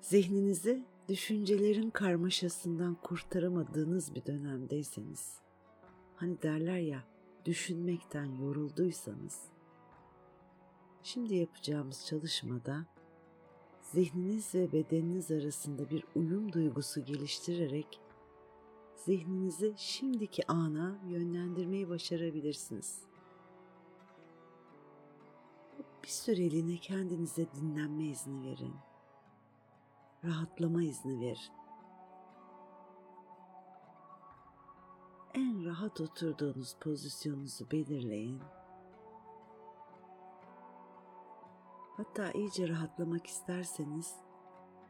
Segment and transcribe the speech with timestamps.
[0.00, 5.38] Zihninizi düşüncelerin karmaşasından kurtaramadığınız bir dönemdeyseniz,
[6.16, 7.04] hani derler ya
[7.44, 9.40] düşünmekten yorulduysanız,
[11.02, 12.86] şimdi yapacağımız çalışmada
[13.82, 18.00] zihniniz ve bedeniniz arasında bir uyum duygusu geliştirerek
[18.96, 23.02] zihninizi şimdiki ana yönlendirmeyi başarabilirsiniz.
[26.02, 28.74] Bir süreliğine kendinize dinlenme izni verin.
[30.24, 31.52] Rahatlama izni verin.
[35.34, 38.40] En rahat oturduğunuz pozisyonunuzu belirleyin.
[41.96, 44.16] Hatta iyice rahatlamak isterseniz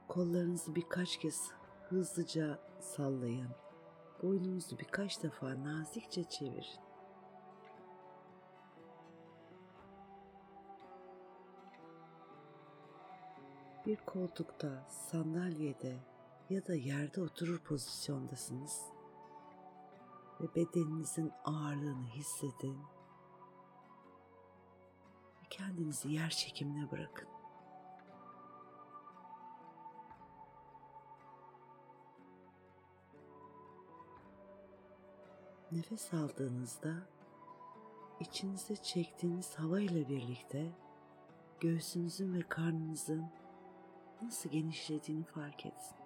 [0.09, 1.51] kollarınızı birkaç kez
[1.89, 3.51] hızlıca sallayın.
[4.23, 6.90] Boynunuzu birkaç defa nazikçe çevirin.
[13.91, 15.97] Bir koltukta, sandalyede
[16.51, 18.83] ya da yerde oturur pozisyondasınız
[20.41, 22.79] ve bedeninizin ağırlığını hissedin
[25.43, 27.29] ve kendinizi yer çekimine bırakın.
[35.73, 36.95] Nefes aldığınızda
[38.21, 40.73] içinize çektiğiniz hava ile birlikte
[41.61, 43.41] göğsünüzün ve karnınızın
[44.23, 46.01] nasıl genişlediğini fark edin.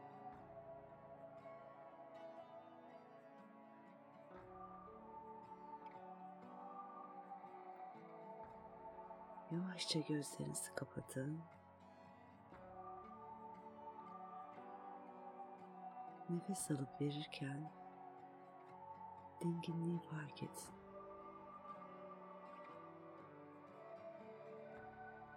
[9.51, 11.41] Yavaşça gözlerinizi kapatın.
[16.31, 17.73] Nefes alıp verirken
[19.41, 20.84] dinginliği fark edin.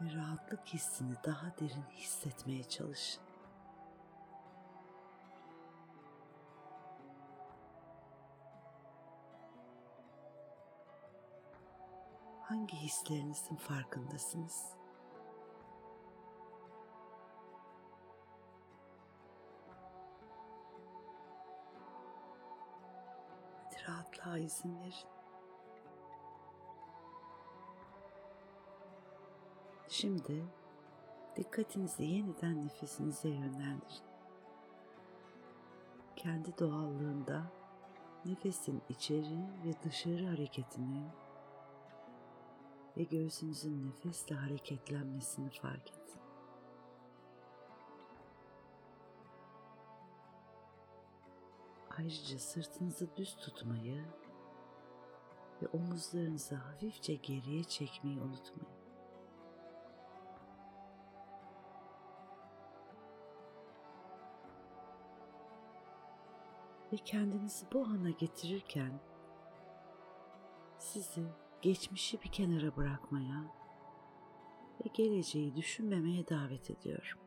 [0.02, 3.24] Ve rahatlık hissini daha derin hissetmeye çalışın.
[12.42, 14.78] Hangi hislerinizin farkındasınız?
[23.88, 25.17] Rahatlığa izin verin.
[29.90, 30.46] Şimdi
[31.36, 34.08] dikkatinizi yeniden nefesinize yönlendirin.
[36.16, 37.52] Kendi doğallığında
[38.26, 41.04] nefesin içeri ve dışarı hareketini
[42.98, 46.22] ve göğsünüzün nefesle hareketlenmesini fark edin.
[51.98, 54.06] Ayrıca sırtınızı düz tutmayı
[55.62, 58.77] ve omuzlarınızı hafifçe geriye çekmeyi unutmayın.
[66.94, 69.00] Ve kendinizi bu ana getirirken
[70.78, 71.24] sizi
[71.62, 73.44] geçmişi bir kenara bırakmaya
[74.86, 77.20] ve geleceği düşünmemeye davet ediyorum.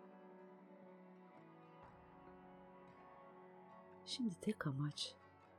[4.05, 5.15] Şimdi tek amaç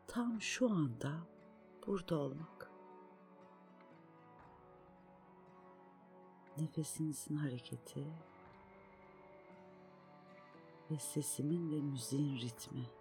[0.07, 1.11] tam şu anda
[1.87, 2.71] burada olmak.
[6.57, 8.07] Nefesinizin hareketi
[10.91, 13.00] ve sesimin ve müziğin ritmi.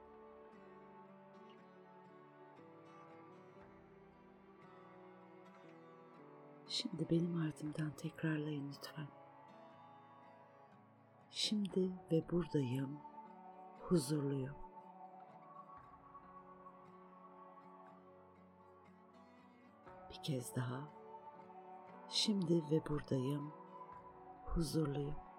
[6.80, 9.06] Şimdi benim ardımdan tekrarlayın lütfen.
[11.30, 12.98] Şimdi ve buradayım,
[13.80, 14.56] huzurluyum.
[20.10, 20.80] Bir kez daha.
[22.08, 23.52] Şimdi ve buradayım,
[24.44, 25.29] huzurluyum.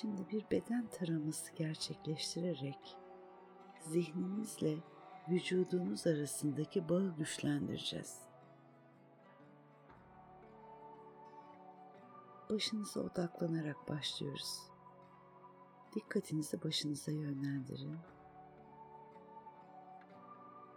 [0.00, 2.96] Şimdi bir beden taraması gerçekleştirerek
[3.80, 4.78] zihninizle
[5.28, 8.18] vücudunuz arasındaki bağı güçlendireceğiz.
[12.50, 14.58] Başınıza odaklanarak başlıyoruz.
[15.94, 17.98] Dikkatinizi başınıza yönlendirin.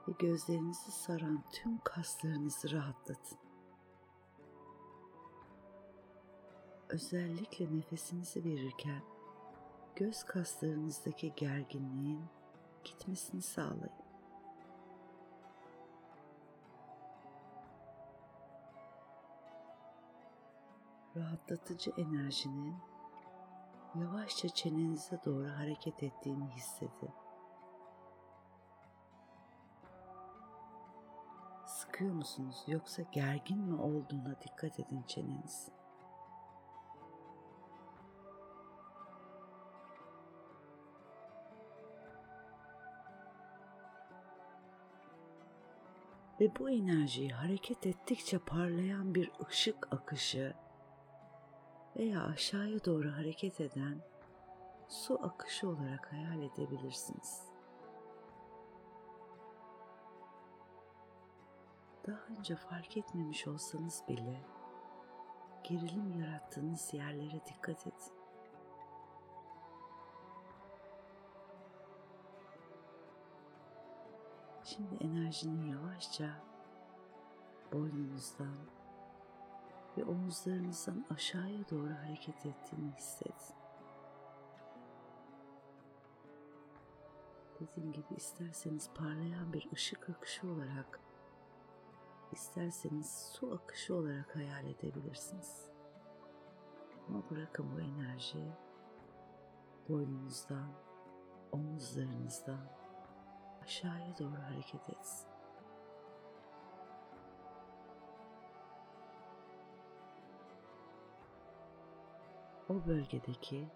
[0.07, 3.48] Ve gözlerinizi saran tüm kaslarınızı rahatlatın.
[6.89, 9.01] Özellikle nefesinizi verirken
[9.95, 12.25] göz kaslarınızdaki gerginliğin
[12.83, 13.89] gitmesini sağlayın.
[21.15, 22.75] Rahatlatıcı enerjinin
[23.95, 27.09] yavaşça çenenize doğru hareket ettiğini hissedin.
[31.65, 35.78] sıkıyor musunuz yoksa gergin mi olduğuna dikkat edin çeneniz.
[46.39, 50.53] Ve bu enerjiyi hareket ettikçe parlayan bir ışık akışı
[51.95, 54.01] veya aşağıya doğru hareket eden
[54.87, 57.49] su akışı olarak hayal edebilirsiniz.
[62.07, 64.41] Daha önce fark etmemiş olsanız bile
[65.63, 68.18] gerilim yarattığınız yerlere dikkat edin.
[74.79, 76.29] Şimdi enerjinin yavaşça
[77.73, 78.55] boynunuzdan
[79.97, 83.55] ve omuzlarınızdan aşağıya doğru hareket ettiğini hissedin.
[87.59, 90.99] Dediğim gibi isterseniz parlayan bir ışık akışı olarak,
[92.31, 95.69] isterseniz su akışı olarak hayal edebilirsiniz.
[97.07, 98.51] Ama bırakın bu enerji
[99.89, 100.71] boynunuzdan,
[101.51, 102.78] omuzlarınızdan
[103.63, 105.29] aşağıya doğru hareket etsin.
[112.69, 113.67] O bölgedeki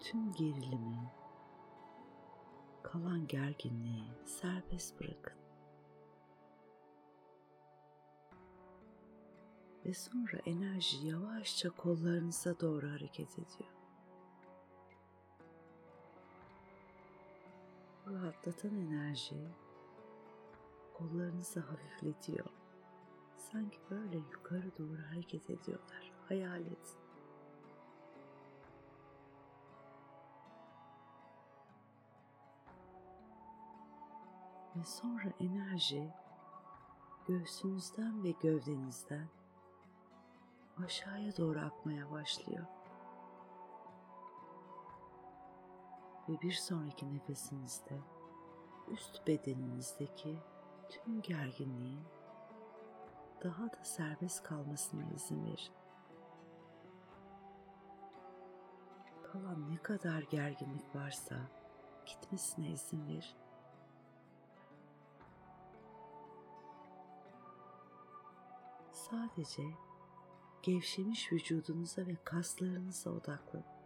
[0.00, 1.12] tüm gerilimi,
[2.82, 5.38] kalan gerginliği serbest bırakın.
[9.84, 13.77] Ve sonra enerji yavaşça kollarınıza doğru hareket ediyor.
[18.22, 19.48] Rahatlatan enerji
[20.94, 22.46] kollarınızı hafifletiyor.
[23.36, 26.12] Sanki böyle yukarı doğru hareket ediyorlar.
[26.28, 26.78] Hayal edin.
[34.76, 36.12] Ve sonra enerji
[37.26, 39.28] göğsünüzden ve gövdenizden
[40.84, 42.66] aşağıya doğru akmaya başlıyor.
[46.28, 48.00] Ve bir sonraki nefesinizde
[48.88, 50.38] üst bedeninizdeki
[50.88, 52.04] tüm gerginliğin
[53.44, 55.72] daha da serbest kalmasına izin verin.
[59.22, 61.36] Kalan ne kadar gerginlik varsa
[62.06, 63.38] gitmesine izin verin.
[68.92, 69.62] Sadece
[70.62, 73.77] gevşemiş vücudunuza ve kaslarınıza odaklanın.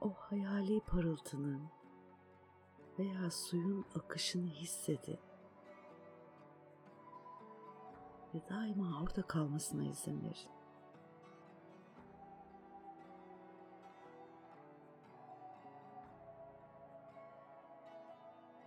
[0.00, 1.62] O hayali parıltının
[2.98, 5.18] veya suyun akışını hissedin.
[8.34, 10.50] Ve daima orada kalmasına izin verin.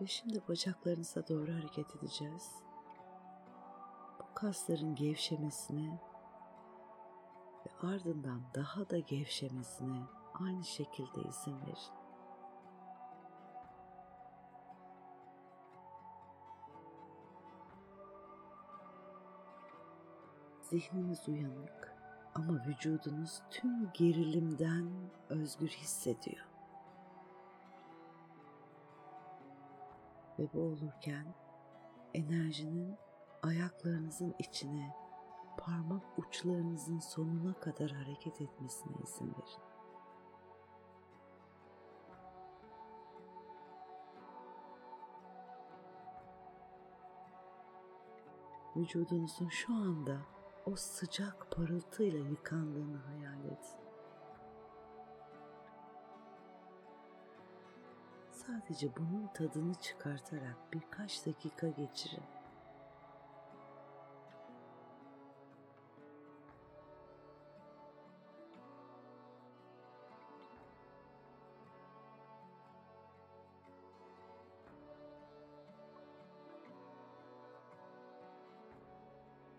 [0.02, 2.52] Ve şimdi bacaklarınıza doğru hareket edeceğiz.
[4.20, 6.00] Bu kasların gevşemesine
[7.66, 10.04] ve ardından daha da gevşemesine
[10.34, 12.04] aynı şekilde izin verin.
[20.62, 21.94] Zihniniz uyanık
[22.36, 24.90] ama vücudunuz tüm gerilimden
[25.30, 26.46] özgür hissediyor.
[30.40, 31.26] Ve bu olurken
[32.14, 32.98] enerjinin
[33.44, 34.96] ayaklarınızın içine
[35.58, 39.83] parmak uçlarınızın sonuna kadar hareket etmesine izin verin.
[48.76, 50.18] Vücudunuzun şu anda
[50.66, 53.84] o sıcak parıltıyla yıkandığını hayal edin.
[58.32, 62.24] Sadece bunun tadını çıkartarak birkaç dakika geçirin.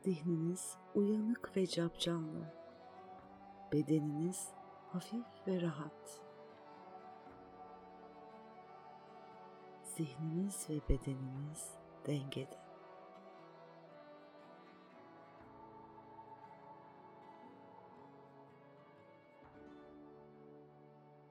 [0.04, 2.54] Zihniniz uyanık ve capcanlı.
[3.72, 4.48] Bedeniniz
[4.92, 6.20] hafif ve rahat.
[9.82, 11.74] Zihniniz ve bedeniniz
[12.06, 12.58] dengede.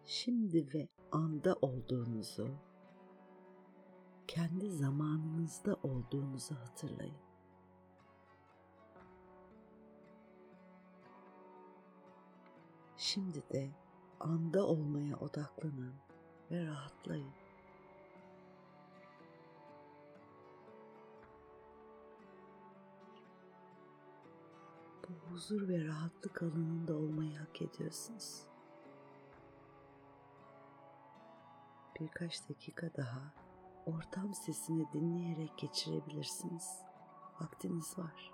[0.06, 2.50] Şimdi ve anda olduğunuzu,
[4.28, 7.33] kendi zamanınızda olduğunuzu hatırlayın.
[13.14, 13.70] Şimdi de
[14.20, 15.94] anda olmaya odaklanın
[16.52, 17.32] ve rahatlayın.
[25.04, 28.42] Bu huzur ve rahatlık alanında olmayı hak ediyorsunuz.
[32.00, 33.34] Birkaç dakika daha
[33.86, 36.80] ortam sesini dinleyerek geçirebilirsiniz.
[37.42, 38.33] Vaktiniz var.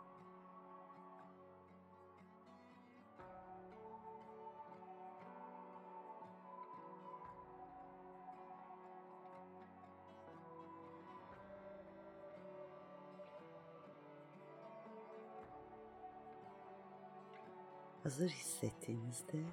[18.10, 19.44] Hazır hissettiğinizde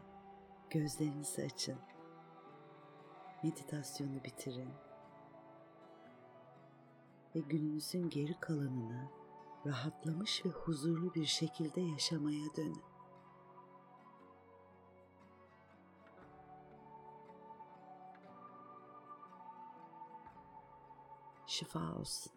[0.70, 1.78] gözlerinizi açın.
[3.42, 4.70] Meditasyonu bitirin
[7.34, 9.10] ve gününüzün geri kalanını
[9.66, 12.82] rahatlamış ve huzurlu bir şekilde yaşamaya dönün.
[21.46, 22.32] Şifa olsun.